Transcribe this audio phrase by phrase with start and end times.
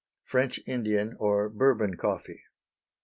[0.23, 2.41] French Indian, or Bourbon Coffee.